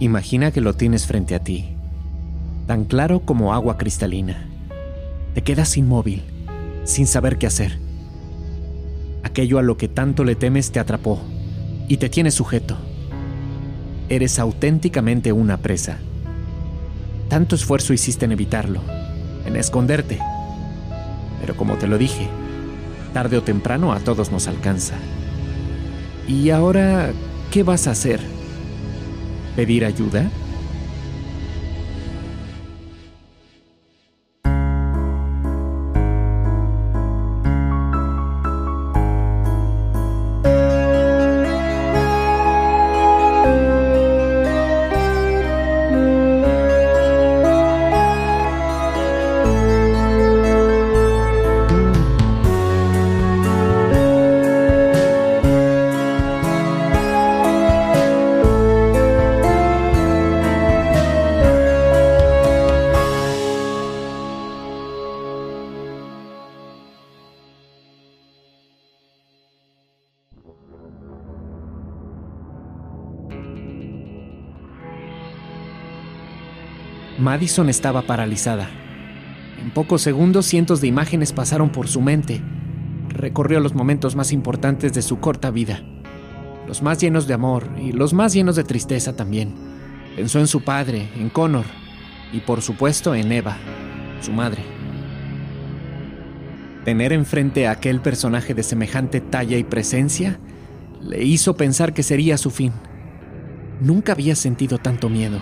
[0.00, 1.68] Imagina que lo tienes frente a ti,
[2.66, 4.48] tan claro como agua cristalina.
[5.34, 6.24] Te quedas inmóvil,
[6.82, 7.78] sin saber qué hacer.
[9.22, 11.20] Aquello a lo que tanto le temes te atrapó
[11.86, 12.76] y te tiene sujeto.
[14.08, 15.98] Eres auténticamente una presa.
[17.28, 18.80] Tanto esfuerzo hiciste en evitarlo,
[19.46, 20.18] en esconderte.
[21.40, 22.26] Pero como te lo dije,
[23.12, 24.96] tarde o temprano a todos nos alcanza.
[26.26, 27.12] ¿Y ahora
[27.52, 28.33] qué vas a hacer?
[29.56, 30.30] ¿Pedir ayuda?
[77.24, 78.68] Madison estaba paralizada.
[79.58, 82.42] En pocos segundos cientos de imágenes pasaron por su mente.
[83.08, 85.80] Recorrió los momentos más importantes de su corta vida.
[86.68, 89.54] Los más llenos de amor y los más llenos de tristeza también.
[90.16, 91.64] Pensó en su padre, en Connor
[92.30, 93.56] y por supuesto en Eva,
[94.20, 94.62] su madre.
[96.84, 100.38] Tener enfrente a aquel personaje de semejante talla y presencia
[101.00, 102.74] le hizo pensar que sería su fin.
[103.80, 105.40] Nunca había sentido tanto miedo.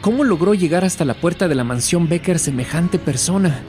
[0.00, 3.62] ¿Cómo logró llegar hasta la puerta de la mansión Becker semejante persona?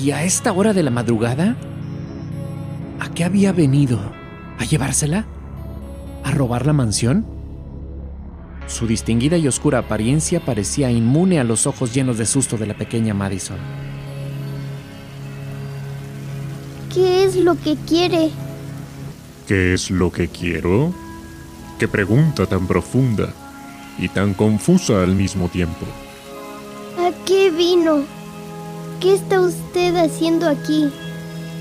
[0.00, 1.56] ¿Y a esta hora de la madrugada?
[3.00, 3.98] ¿A qué había venido?
[4.58, 5.26] ¿A llevársela?
[6.22, 7.26] ¿A robar la mansión?
[8.68, 12.74] Su distinguida y oscura apariencia parecía inmune a los ojos llenos de susto de la
[12.74, 13.58] pequeña Madison.
[16.94, 18.30] ¿Qué es lo que quiere?
[19.48, 20.94] ¿Qué es lo que quiero?
[21.80, 23.34] Qué pregunta tan profunda
[24.00, 25.86] y tan confusa al mismo tiempo.
[26.98, 28.04] ¿A qué vino?
[29.00, 30.90] ¿Qué está usted haciendo aquí?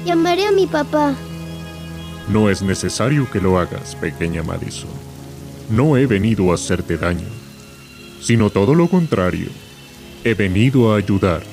[0.05, 1.13] Llamaré a mi papá.
[2.29, 4.89] No es necesario que lo hagas, pequeña Madison.
[5.69, 7.27] No he venido a hacerte daño,
[8.21, 9.49] sino todo lo contrario.
[10.23, 11.43] He venido a ayudar.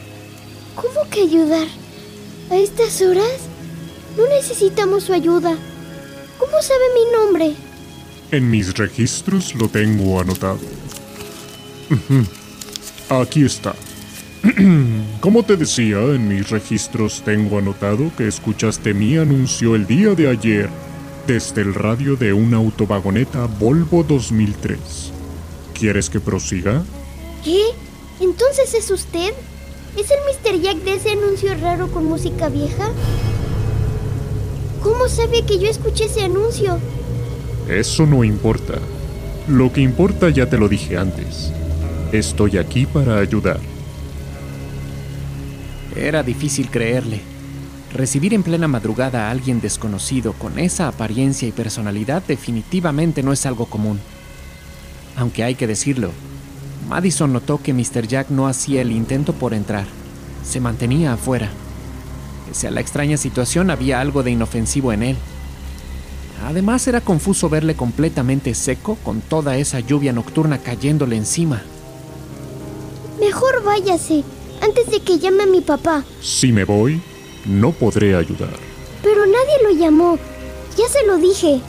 [0.75, 1.67] ¿Cómo que ayudar?
[2.51, 3.49] ¿A estas horas?
[4.17, 5.57] No necesitamos su ayuda.
[6.39, 7.66] ¿Cómo sabe mi nombre?
[8.33, 10.59] En mis registros lo tengo anotado.
[13.09, 13.75] Aquí está.
[15.21, 20.29] Como te decía, en mis registros tengo anotado que escuchaste mi anuncio el día de
[20.29, 20.69] ayer
[21.27, 25.13] desde el radio de una autovagoneta Volvo 2003.
[25.75, 26.83] ¿Quieres que prosiga?
[27.45, 27.63] ¿Qué?
[28.21, 29.33] ¿Entonces es usted?
[29.97, 30.61] ¿Es el Mr.
[30.63, 32.91] Jack de ese anuncio raro con música vieja?
[34.83, 36.79] ¿Cómo sabe que yo escuché ese anuncio?
[37.69, 38.75] Eso no importa.
[39.49, 41.53] Lo que importa ya te lo dije antes.
[42.13, 43.59] Estoy aquí para ayudar.
[45.97, 47.21] Era difícil creerle.
[47.93, 53.47] Recibir en plena madrugada a alguien desconocido con esa apariencia y personalidad definitivamente no es
[53.47, 53.99] algo común.
[55.17, 56.13] Aunque hay que decirlo,
[56.89, 58.07] Madison notó que Mr.
[58.07, 59.87] Jack no hacía el intento por entrar.
[60.45, 61.49] Se mantenía afuera.
[62.47, 65.17] Pese a la extraña situación, había algo de inofensivo en él.
[66.45, 71.63] Además, era confuso verle completamente seco con toda esa lluvia nocturna cayéndole encima.
[73.19, 74.23] Mejor váyase,
[74.61, 76.05] antes de que llame a mi papá.
[76.21, 77.01] Si me voy,
[77.47, 78.55] no podré ayudar.
[79.03, 80.19] Pero nadie lo llamó.
[80.77, 81.61] Ya se lo dije.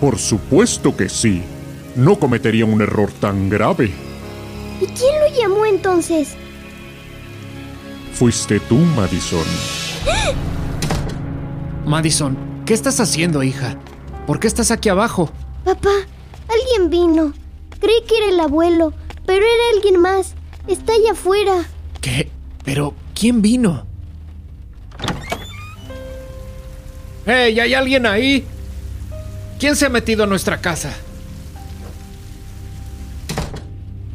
[0.00, 1.42] Por supuesto que sí.
[1.96, 3.92] No cometería un error tan grave.
[4.80, 6.36] ¿Y quién lo llamó entonces?
[8.12, 9.44] Fuiste tú, Madison.
[11.84, 13.76] Madison, ¿qué estás haciendo, hija?
[14.28, 15.30] ¿Por qué estás aquí abajo?
[15.64, 15.88] Papá,
[16.50, 17.32] alguien vino.
[17.80, 18.92] Creí que era el abuelo,
[19.24, 20.34] pero era alguien más.
[20.66, 21.64] Está allá afuera.
[22.02, 22.30] ¿Qué?
[22.62, 23.86] ¿Pero quién vino?
[27.24, 27.58] ¡Hey!
[27.58, 28.44] ¿Hay alguien ahí?
[29.58, 30.92] ¿Quién se ha metido a nuestra casa?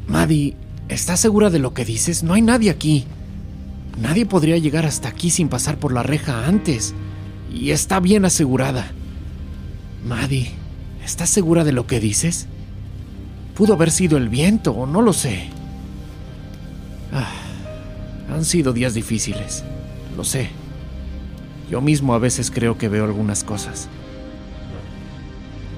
[0.05, 0.55] Maddie,
[0.89, 2.21] ¿estás segura de lo que dices?
[2.21, 3.07] No hay nadie aquí.
[3.97, 6.93] Nadie podría llegar hasta aquí sin pasar por la reja antes.
[7.51, 8.91] Y está bien asegurada.
[10.05, 10.51] Maddie,
[11.03, 12.47] ¿estás segura de lo que dices?
[13.55, 15.49] Pudo haber sido el viento, o no lo sé.
[17.13, 17.31] Ah,
[18.29, 19.63] han sido días difíciles,
[20.17, 20.49] lo sé.
[21.69, 23.87] Yo mismo a veces creo que veo algunas cosas.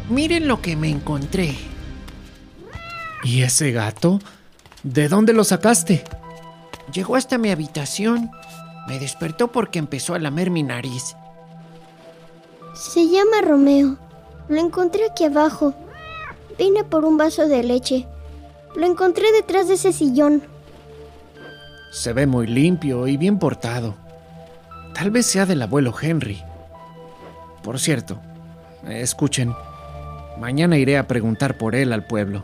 [0.10, 1.56] Miren lo que me encontré.
[3.24, 4.20] ¿Y ese gato?
[4.84, 6.04] ¿De dónde lo sacaste?
[6.94, 8.30] Llegó hasta mi habitación.
[8.88, 11.16] Me despertó porque empezó a lamer mi nariz.
[12.76, 14.05] Se llama Romeo.
[14.48, 15.74] Lo encontré aquí abajo.
[16.58, 18.08] Vine por un vaso de leche.
[18.76, 20.44] Lo encontré detrás de ese sillón.
[21.92, 23.96] Se ve muy limpio y bien portado.
[24.94, 26.42] Tal vez sea del abuelo Henry.
[27.64, 28.20] Por cierto,
[28.88, 29.54] escuchen,
[30.38, 32.44] mañana iré a preguntar por él al pueblo.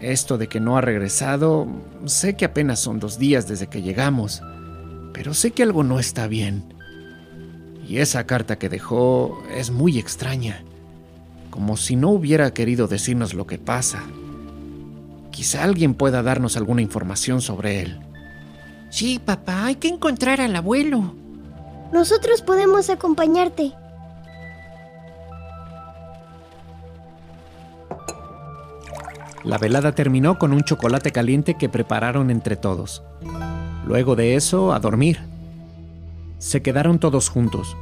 [0.00, 1.66] Esto de que no ha regresado,
[2.04, 4.42] sé que apenas son dos días desde que llegamos,
[5.12, 6.74] pero sé que algo no está bien.
[7.88, 10.62] Y esa carta que dejó es muy extraña,
[11.54, 14.02] como si no hubiera querido decirnos lo que pasa.
[15.30, 18.00] Quizá alguien pueda darnos alguna información sobre él.
[18.90, 21.14] Sí, papá, hay que encontrar al abuelo.
[21.92, 23.72] Nosotros podemos acompañarte.
[29.44, 33.04] La velada terminó con un chocolate caliente que prepararon entre todos.
[33.86, 35.20] Luego de eso, a dormir.
[36.38, 37.76] Se quedaron todos juntos.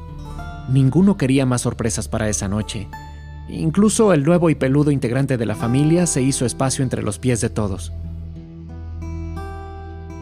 [0.68, 2.86] Ninguno quería más sorpresas para esa noche.
[3.48, 7.40] Incluso el nuevo y peludo integrante de la familia se hizo espacio entre los pies
[7.40, 7.92] de todos.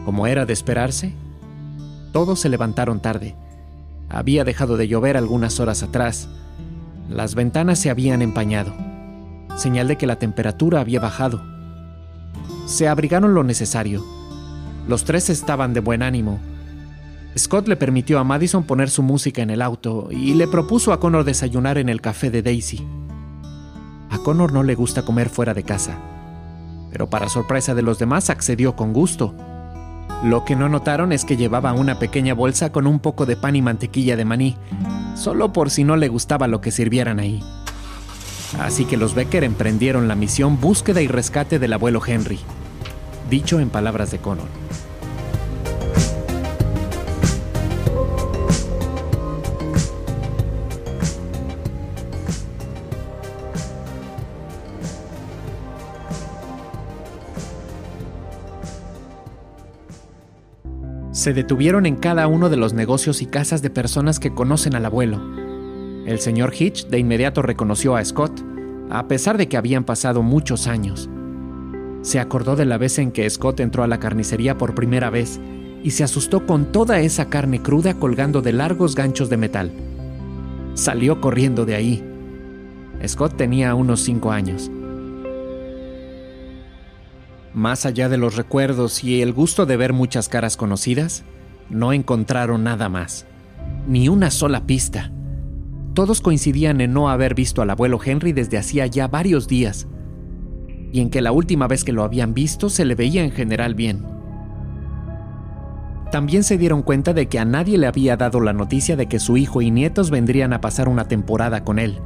[0.05, 1.13] Como era de esperarse,
[2.11, 3.35] todos se levantaron tarde.
[4.09, 6.27] Había dejado de llover algunas horas atrás.
[7.09, 8.73] Las ventanas se habían empañado
[9.57, 11.41] señal de que la temperatura había bajado.
[12.65, 14.03] Se abrigaron lo necesario.
[14.87, 16.39] Los tres estaban de buen ánimo.
[17.37, 20.99] Scott le permitió a Madison poner su música en el auto y le propuso a
[20.99, 22.85] Connor desayunar en el café de Daisy.
[24.11, 25.97] A Connor no le gusta comer fuera de casa,
[26.91, 29.33] pero para sorpresa de los demás accedió con gusto.
[30.23, 33.55] Lo que no notaron es que llevaba una pequeña bolsa con un poco de pan
[33.55, 34.57] y mantequilla de maní,
[35.15, 37.41] solo por si no le gustaba lo que sirvieran ahí.
[38.59, 42.39] Así que los Becker emprendieron la misión búsqueda y rescate del abuelo Henry,
[43.29, 44.47] dicho en palabras de Connor.
[61.21, 64.85] Se detuvieron en cada uno de los negocios y casas de personas que conocen al
[64.85, 65.21] abuelo
[66.05, 68.31] el señor Hitch de inmediato reconoció a Scott,
[68.89, 71.09] a pesar de que habían pasado muchos años.
[72.01, 75.39] Se acordó de la vez en que Scott entró a la carnicería por primera vez
[75.83, 79.71] y se asustó con toda esa carne cruda colgando de largos ganchos de metal.
[80.73, 82.03] Salió corriendo de ahí.
[83.07, 84.71] Scott tenía unos cinco años.
[87.53, 91.23] Más allá de los recuerdos y el gusto de ver muchas caras conocidas,
[91.69, 93.25] no encontraron nada más,
[93.87, 95.11] ni una sola pista.
[95.93, 99.87] Todos coincidían en no haber visto al abuelo Henry desde hacía ya varios días,
[100.93, 103.75] y en que la última vez que lo habían visto se le veía en general
[103.75, 104.05] bien.
[106.11, 109.19] También se dieron cuenta de que a nadie le había dado la noticia de que
[109.19, 111.99] su hijo y nietos vendrían a pasar una temporada con él.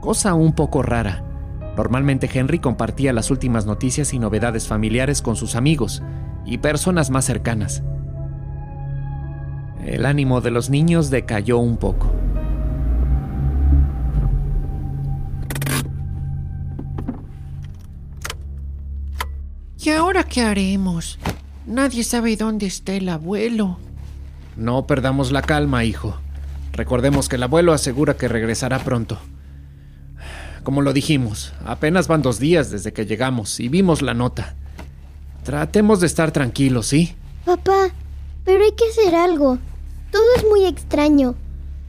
[0.00, 1.27] Cosa un poco rara.
[1.78, 6.02] Normalmente Henry compartía las últimas noticias y novedades familiares con sus amigos
[6.44, 7.84] y personas más cercanas.
[9.84, 12.10] El ánimo de los niños decayó un poco.
[19.80, 21.20] ¿Y ahora qué haremos?
[21.64, 23.78] Nadie sabe dónde está el abuelo.
[24.56, 26.16] No perdamos la calma, hijo.
[26.72, 29.20] Recordemos que el abuelo asegura que regresará pronto.
[30.68, 34.54] Como lo dijimos, apenas van dos días desde que llegamos y vimos la nota.
[35.42, 37.16] Tratemos de estar tranquilos, ¿sí?
[37.46, 37.88] Papá,
[38.44, 39.56] pero hay que hacer algo.
[40.12, 41.36] Todo es muy extraño.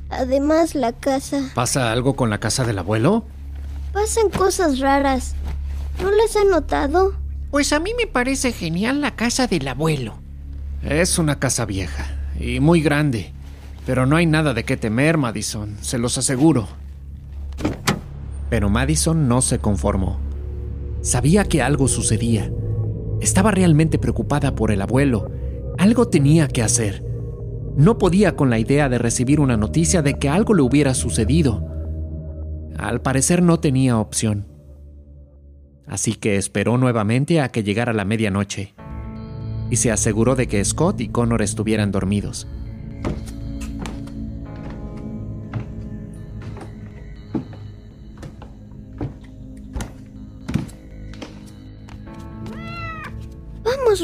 [0.10, 1.52] Además, la casa...
[1.56, 3.26] ¿Pasa algo con la casa del abuelo?
[3.92, 5.36] Pasan cosas raras.
[6.02, 7.16] ¿No las ha notado?
[7.52, 10.20] Pues a mí me parece genial la casa del abuelo.
[10.86, 13.34] Es una casa vieja y muy grande,
[13.86, 16.70] pero no hay nada de qué temer, Madison, se los aseguro.
[18.50, 20.20] Pero Madison no se conformó.
[21.02, 22.52] Sabía que algo sucedía.
[23.22, 25.30] Estaba realmente preocupada por el abuelo.
[25.78, 27.06] Algo tenía que hacer.
[27.78, 31.66] No podía con la idea de recibir una noticia de que algo le hubiera sucedido.
[32.78, 34.50] Al parecer no tenía opción
[35.90, 38.76] así que esperó nuevamente a que llegara la medianoche
[39.72, 42.48] y se aseguró de que Scott y Connor estuvieran dormidos.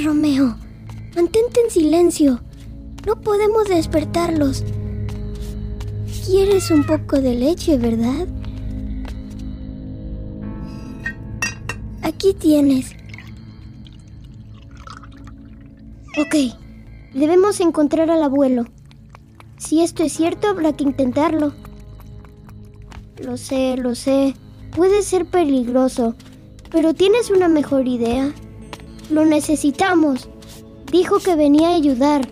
[0.04, 0.58] Romeo.
[1.16, 2.42] Mantente en silencio.
[3.06, 4.64] No podemos despertarlos.
[6.26, 8.28] Quieres un poco de leche, ¿verdad?
[12.02, 12.96] Aquí tienes.
[16.18, 16.36] Ok,
[17.14, 18.66] debemos encontrar al abuelo.
[19.58, 21.54] Si esto es cierto, habrá que intentarlo.
[23.24, 24.34] Lo sé, lo sé.
[24.76, 26.16] Puede ser peligroso,
[26.72, 28.34] pero ¿tienes una mejor idea?
[29.10, 30.30] Lo necesitamos.
[30.92, 32.28] Dijo que venía a ayudar.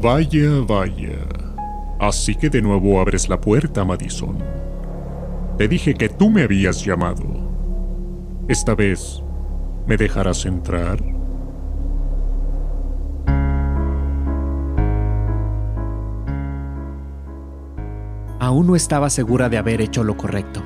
[0.00, 1.18] Vaya, vaya.
[1.98, 4.38] Así que de nuevo abres la puerta, Madison.
[5.58, 7.22] Te dije que tú me habías llamado.
[8.48, 9.22] Esta vez,
[9.86, 11.19] ¿me dejarás entrar?
[18.50, 20.60] Aún no estaba segura de haber hecho lo correcto,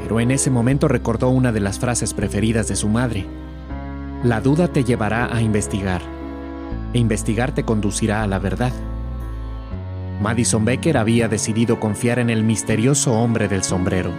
[0.00, 3.26] pero en ese momento recordó una de las frases preferidas de su madre.
[4.22, 6.02] La duda te llevará a investigar,
[6.92, 8.70] e investigar te conducirá a la verdad.
[10.22, 14.12] Madison Becker había decidido confiar en el misterioso hombre del sombrero.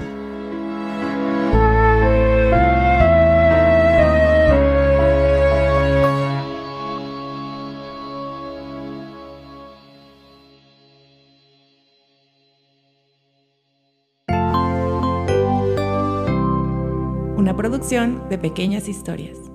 [17.56, 19.55] Producción de pequeñas historias.